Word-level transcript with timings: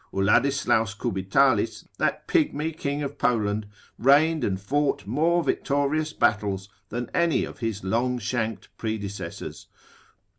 A. 0.11 0.15
Dom. 0.17 0.25
1306. 0.25 0.65
Uladeslaus 0.65 0.97
Cubitalis 0.97 1.87
that 1.99 2.27
pigmy 2.27 2.71
king 2.75 3.03
of 3.03 3.19
Poland 3.19 3.67
reigned 3.99 4.43
and 4.43 4.59
fought 4.59 5.05
more 5.05 5.43
victorious 5.43 6.11
battles 6.11 6.69
than 6.89 7.11
any 7.13 7.45
of 7.45 7.59
his 7.59 7.83
long 7.83 8.17
shanked 8.17 8.69
predecessors. 8.79 9.67